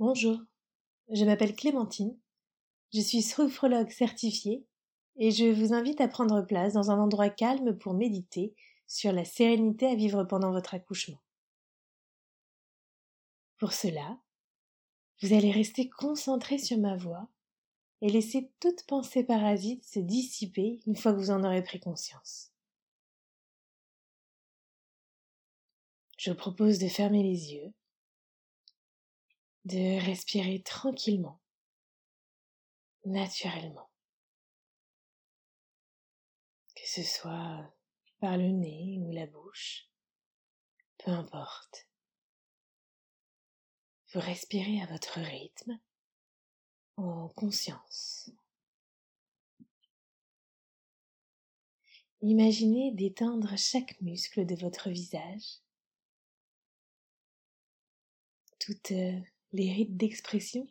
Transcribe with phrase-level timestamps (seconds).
[0.00, 0.40] Bonjour,
[1.08, 2.18] je m'appelle Clémentine,
[2.92, 4.66] je suis sophrologue certifiée
[5.14, 8.56] et je vous invite à prendre place dans un endroit calme pour méditer
[8.88, 11.22] sur la sérénité à vivre pendant votre accouchement.
[13.56, 14.18] Pour cela,
[15.22, 17.28] vous allez rester concentré sur ma voix
[18.00, 22.50] et laisser toute pensée parasite se dissiper une fois que vous en aurez pris conscience.
[26.18, 27.72] Je vous propose de fermer les yeux
[29.64, 31.40] de respirer tranquillement,
[33.04, 33.90] naturellement.
[36.74, 37.74] Que ce soit
[38.18, 39.88] par le nez ou la bouche,
[40.98, 41.88] peu importe.
[44.12, 45.78] Vous respirez à votre rythme,
[46.96, 48.30] en conscience.
[52.20, 55.60] Imaginez d'étendre chaque muscle de votre visage,
[58.58, 58.92] toute
[59.54, 60.66] les rides d'expression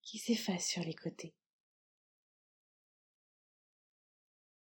[0.00, 1.34] qui s'effacent sur les côtés.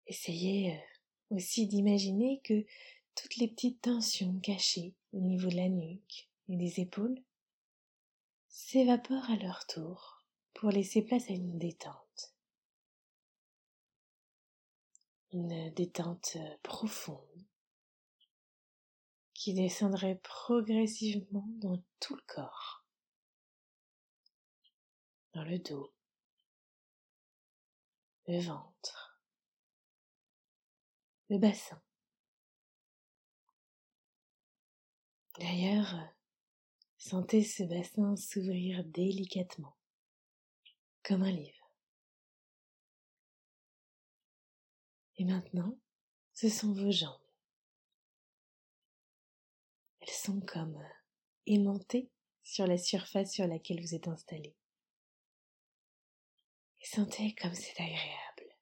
[0.08, 2.66] Essayez euh, aussi d'imaginer que
[3.14, 7.22] toutes les petites tensions cachées au niveau de la nuque et des épaules
[8.48, 12.34] s'évaporent à leur tour pour laisser place à une détente.
[15.32, 17.46] Une détente euh, profonde
[19.34, 22.85] qui descendrait progressivement dans tout le corps
[25.36, 25.92] dans le dos,
[28.26, 29.20] le ventre,
[31.28, 31.82] le bassin.
[35.38, 35.94] D'ailleurs,
[36.96, 39.76] sentez ce bassin s'ouvrir délicatement,
[41.02, 41.70] comme un livre.
[45.16, 45.78] Et maintenant,
[46.32, 47.20] ce sont vos jambes.
[50.00, 50.82] Elles sont comme
[51.44, 52.10] aimantées
[52.42, 54.56] sur la surface sur laquelle vous êtes installé.
[56.94, 58.56] Sentez comme c'est agréable.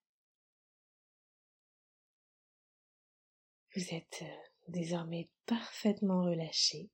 [3.77, 4.37] Vous êtes euh,
[4.69, 6.91] désormais parfaitement relâché,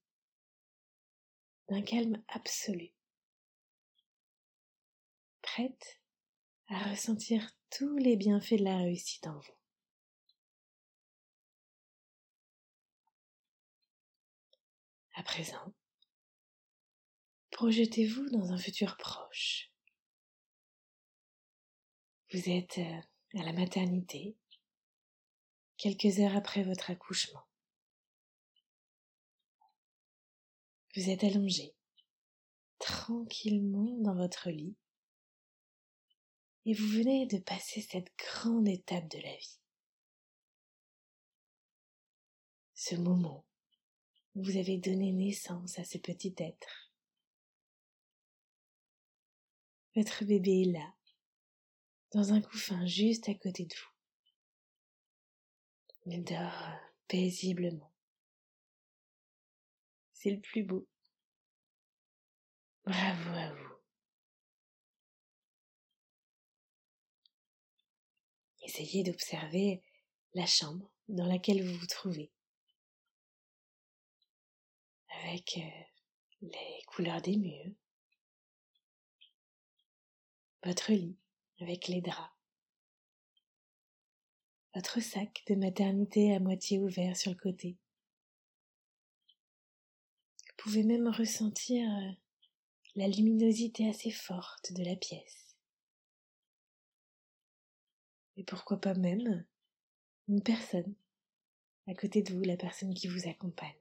[1.69, 2.91] d'un calme absolu,
[5.41, 6.01] prête
[6.67, 9.59] à ressentir tous les bienfaits de la réussite en vous.
[15.15, 15.73] À présent,
[17.53, 19.70] projetez-vous dans un futur proche.
[22.33, 24.37] Vous êtes euh, à la maternité,
[25.77, 27.43] quelques heures après votre accouchement.
[30.95, 31.75] Vous êtes allongé,
[32.79, 34.77] tranquillement dans votre lit,
[36.67, 39.59] et vous venez de passer cette grande étape de la vie.
[42.75, 43.45] Ce moment
[44.37, 46.93] où vous avez donné naissance à ce petit être.
[49.97, 50.95] Votre bébé est là,
[52.13, 53.91] dans un couffin juste à côté de vous.
[56.07, 57.93] Il dort paisiblement.
[60.13, 60.87] C'est le plus beau.
[62.85, 63.75] Bravo à vous.
[68.63, 69.83] Essayez d'observer
[70.35, 72.31] la chambre dans laquelle vous vous trouvez.
[75.23, 75.83] Avec euh,
[76.43, 77.75] les couleurs des murs.
[80.65, 81.17] Votre lit
[81.61, 82.33] avec les draps.
[84.75, 87.77] Votre sac de maternité à moitié ouvert sur le côté.
[90.47, 92.13] Vous pouvez même ressentir euh,
[92.95, 95.57] la luminosité assez forte de la pièce.
[98.37, 99.45] Et pourquoi pas même
[100.29, 100.95] une personne
[101.87, 103.75] à côté de vous, la personne qui vous accompagne.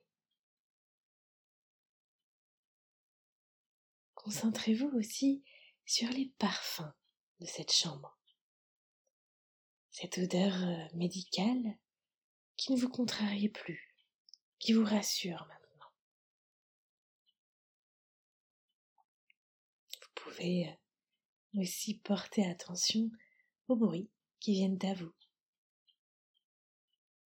[4.16, 5.44] Concentrez-vous aussi
[5.86, 6.92] sur les parfums
[7.40, 8.18] de cette chambre.
[9.92, 11.78] Cette odeur euh, médicale
[12.58, 13.96] qui ne vous contrarie plus,
[14.60, 15.92] qui vous rassure maintenant.
[20.02, 23.10] Vous pouvez euh, aussi porter attention
[23.68, 24.10] aux bruits
[24.40, 25.14] qui viennent à vous,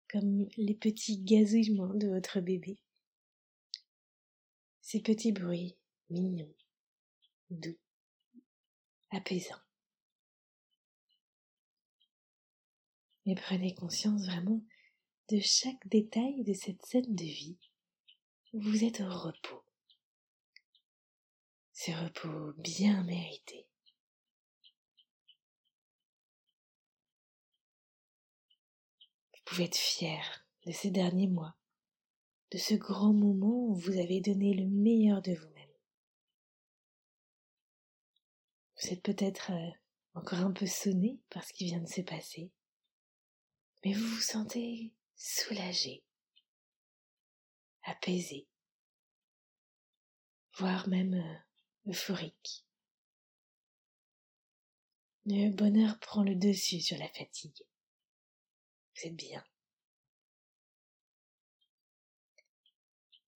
[0.08, 2.78] comme les petits gazouillements de votre bébé.
[4.80, 5.76] Ces petits bruits
[6.10, 6.54] mignons,
[7.50, 7.78] doux,
[9.10, 9.65] apaisants.
[13.26, 14.62] Mais prenez conscience vraiment
[15.30, 17.58] de chaque détail de cette scène de vie
[18.58, 19.62] vous êtes au repos.
[21.72, 23.68] Ce repos bien mérité.
[29.34, 31.54] Vous pouvez être fier de ces derniers mois,
[32.50, 35.70] de ce grand moment où vous avez donné le meilleur de vous-même.
[38.80, 39.70] Vous êtes peut-être euh,
[40.14, 42.50] encore un peu sonné par ce qui vient de se passer,
[43.86, 46.02] mais vous vous sentez soulagé,
[47.84, 48.48] apaisé,
[50.54, 52.66] voire même euh, euphorique.
[55.24, 57.62] Le bonheur prend le dessus sur la fatigue.
[58.96, 59.44] Vous êtes bien.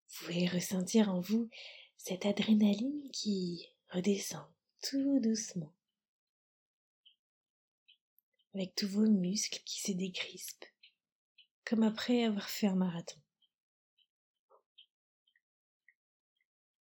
[0.08, 1.48] Vous pouvez ressentir en vous
[1.96, 5.72] cette adrénaline qui redescend tout doucement,
[8.54, 10.66] avec tous vos muscles qui se décrispent,
[11.64, 13.20] comme après avoir fait un marathon.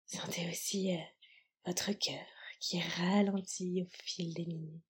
[0.06, 1.00] Sentez aussi euh,
[1.66, 2.26] votre cœur
[2.58, 4.82] qui ralentit au fil des minutes.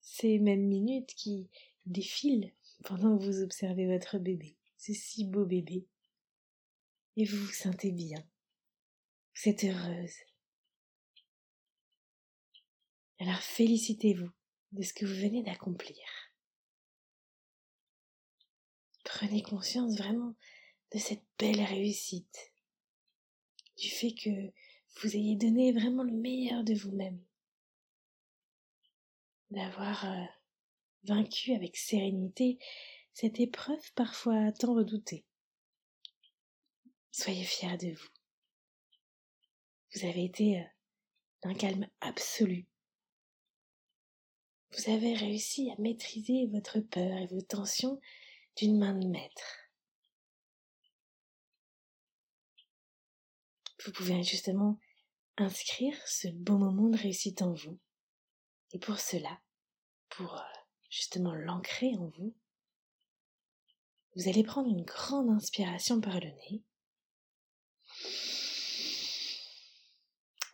[0.00, 1.48] Ces mêmes minutes qui
[1.86, 2.52] défilent
[2.84, 5.86] pendant que vous observez votre bébé, ce si beau bébé.
[7.16, 8.22] Et vous vous sentez bien.
[9.34, 10.27] Vous êtes heureuse.
[13.20, 14.30] Alors félicitez-vous
[14.72, 15.98] de ce que vous venez d'accomplir.
[19.04, 20.36] Prenez conscience vraiment
[20.92, 22.52] de cette belle réussite,
[23.76, 24.52] du fait que
[25.00, 27.20] vous ayez donné vraiment le meilleur de vous-même,
[29.50, 30.24] d'avoir euh,
[31.04, 32.58] vaincu avec sérénité
[33.12, 35.24] cette épreuve parfois tant redoutée.
[37.10, 38.08] Soyez fiers de vous.
[39.94, 40.64] Vous avez été euh,
[41.42, 42.68] d'un calme absolu
[44.72, 48.00] vous avez réussi à maîtriser votre peur et vos tensions
[48.56, 49.70] d'une main de maître.
[53.84, 54.78] Vous pouvez justement
[55.36, 57.78] inscrire ce beau moment de réussite en vous.
[58.72, 59.40] Et pour cela,
[60.10, 60.58] pour euh,
[60.90, 62.34] justement l'ancrer en vous,
[64.16, 66.62] vous allez prendre une grande inspiration par le nez,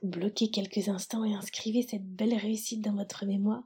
[0.03, 3.65] bloquez quelques instants et inscrivez cette belle réussite dans votre mémoire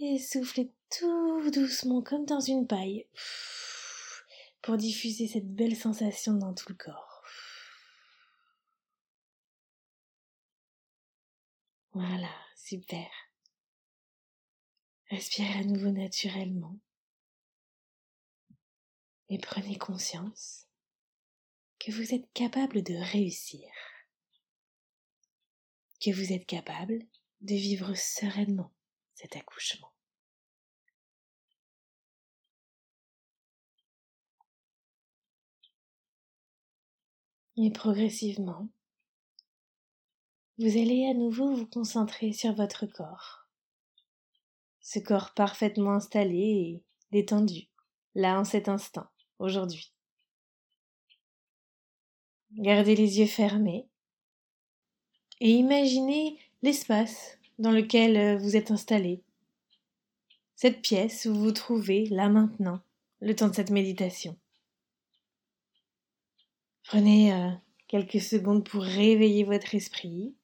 [0.00, 3.06] et soufflez tout doucement comme dans une paille
[4.62, 7.22] pour diffuser cette belle sensation dans tout le corps.
[11.92, 13.06] Voilà, super.
[15.10, 16.78] Respirez à nouveau naturellement
[19.28, 20.66] et prenez conscience
[21.78, 23.68] que vous êtes capable de réussir,
[26.00, 26.98] que vous êtes capable
[27.42, 28.72] de vivre sereinement
[29.14, 29.92] cet accouchement.
[37.56, 38.68] Et progressivement,
[40.58, 43.46] vous allez à nouveau vous concentrer sur votre corps.
[44.80, 46.82] Ce corps parfaitement installé et
[47.12, 47.68] détendu,
[48.14, 49.06] là en cet instant,
[49.38, 49.92] aujourd'hui.
[52.52, 53.88] Gardez les yeux fermés
[55.40, 59.22] et imaginez l'espace dans lequel euh, vous êtes installé.
[60.56, 62.80] Cette pièce où vous vous trouvez là maintenant,
[63.20, 64.36] le temps de cette méditation.
[66.84, 67.50] Prenez euh,
[67.88, 70.34] quelques secondes pour réveiller votre esprit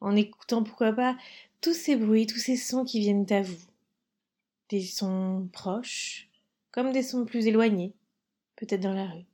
[0.00, 1.16] en écoutant pourquoi pas
[1.60, 3.62] tous ces bruits, tous ces sons qui viennent à vous.
[4.70, 6.28] Des sons proches,
[6.72, 7.94] comme des sons plus éloignés,
[8.56, 9.24] peut-être dans la rue.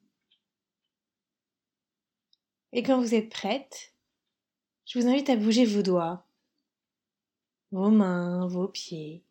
[2.73, 3.93] Et quand vous êtes prête,
[4.87, 6.25] je vous invite à bouger vos doigts,
[7.73, 9.23] vos mains, vos pieds.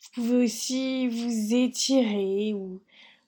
[0.00, 2.82] Vous pouvez aussi vous étirer ou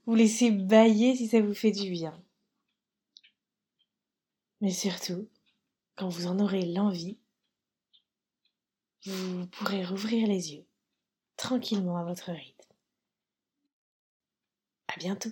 [0.06, 2.18] vous laisser bailler si ça vous fait du bien.
[4.60, 5.28] Mais surtout,
[5.96, 7.18] quand vous en aurez l'envie,
[9.04, 10.64] vous pourrez rouvrir les yeux
[11.36, 12.72] tranquillement à votre rythme.
[14.88, 15.30] À bientôt.